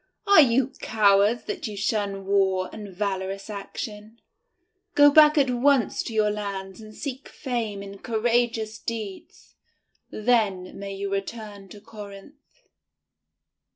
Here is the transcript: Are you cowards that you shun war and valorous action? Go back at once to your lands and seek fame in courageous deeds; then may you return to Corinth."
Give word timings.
Are 0.25 0.41
you 0.41 0.69
cowards 0.81 1.43
that 1.43 1.67
you 1.67 1.77
shun 1.77 2.25
war 2.25 2.71
and 2.73 2.87
valorous 2.91 3.51
action? 3.51 4.19
Go 4.95 5.11
back 5.11 5.37
at 5.37 5.51
once 5.51 6.01
to 6.01 6.13
your 6.15 6.31
lands 6.31 6.81
and 6.81 6.95
seek 6.95 7.29
fame 7.29 7.83
in 7.83 7.99
courageous 7.99 8.79
deeds; 8.79 9.53
then 10.09 10.79
may 10.79 10.95
you 10.95 11.11
return 11.11 11.69
to 11.69 11.79
Corinth." 11.79 12.63